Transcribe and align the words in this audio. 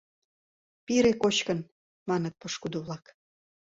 —Пире 0.85 1.13
кочкын,— 1.21 1.59
маныт 2.09 2.33
пошкудо-влак. 2.41 3.03